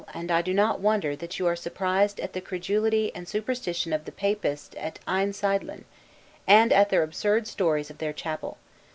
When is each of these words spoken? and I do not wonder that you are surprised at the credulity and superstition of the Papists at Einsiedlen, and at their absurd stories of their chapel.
and 0.15 0.31
I 0.31 0.41
do 0.41 0.51
not 0.51 0.79
wonder 0.79 1.15
that 1.17 1.37
you 1.37 1.45
are 1.45 1.55
surprised 1.55 2.19
at 2.19 2.33
the 2.33 2.41
credulity 2.41 3.11
and 3.13 3.27
superstition 3.27 3.93
of 3.93 4.05
the 4.05 4.11
Papists 4.11 4.75
at 4.79 4.97
Einsiedlen, 5.07 5.83
and 6.47 6.73
at 6.73 6.89
their 6.89 7.03
absurd 7.03 7.45
stories 7.45 7.91
of 7.91 7.99
their 7.99 8.11
chapel. 8.11 8.57